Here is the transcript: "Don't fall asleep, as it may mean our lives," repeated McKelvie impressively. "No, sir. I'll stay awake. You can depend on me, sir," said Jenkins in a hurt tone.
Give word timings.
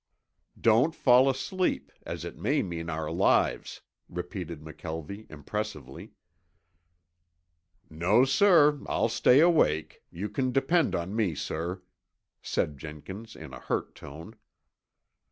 "Don't 0.59 0.95
fall 0.95 1.29
asleep, 1.29 1.91
as 2.07 2.25
it 2.25 2.35
may 2.35 2.63
mean 2.63 2.89
our 2.89 3.11
lives," 3.11 3.81
repeated 4.09 4.59
McKelvie 4.59 5.29
impressively. 5.29 6.13
"No, 7.87 8.25
sir. 8.25 8.81
I'll 8.87 9.09
stay 9.09 9.41
awake. 9.41 10.01
You 10.11 10.27
can 10.27 10.51
depend 10.51 10.95
on 10.95 11.15
me, 11.15 11.35
sir," 11.35 11.83
said 12.41 12.79
Jenkins 12.79 13.35
in 13.35 13.53
a 13.53 13.59
hurt 13.59 13.93
tone. 13.93 14.35